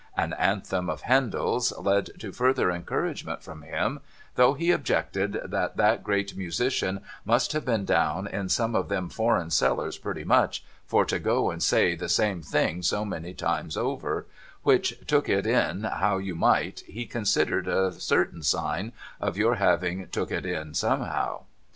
An 0.17 0.33
anthem 0.33 0.89
of 0.89 1.01
Handel's 1.01 1.71
led 1.77 2.09
to 2.17 2.31
further 2.33 2.71
encouragement 2.71 3.43
from 3.43 3.61
him: 3.61 3.99
though 4.33 4.55
he 4.55 4.71
objected 4.71 5.33
that 5.45 5.77
that 5.77 6.03
great 6.03 6.35
musician 6.35 7.01
must 7.23 7.51
have 7.53 7.65
been 7.65 7.85
down 7.85 8.25
in 8.25 8.49
some 8.49 8.73
of 8.75 8.89
them 8.89 9.09
foreign 9.09 9.51
cellars 9.51 9.99
pretty 9.99 10.23
much, 10.23 10.63
for 10.87 11.05
to 11.05 11.19
go 11.19 11.51
and 11.51 11.61
say 11.61 11.93
the 11.95 12.09
same 12.09 12.41
thing 12.41 12.81
so 12.81 13.05
many 13.05 13.35
times 13.35 13.77
over; 13.77 14.25
which, 14.63 14.95
took 15.05 15.29
it 15.29 15.45
in 15.45 15.83
how 15.83 16.17
you 16.17 16.33
might, 16.33 16.79
he 16.87 17.05
considered 17.05 17.67
a 17.67 17.91
certain 17.93 18.41
sign 18.41 18.93
of 19.19 19.37
your 19.37 19.53
having 19.57 20.07
took 20.07 20.31
it 20.31 20.47
in 20.47 20.73
somehow. 20.73 21.43